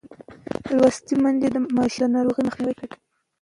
[0.77, 2.93] لوستې میندې د ماشوم د ناروغۍ مخنیوی کوي.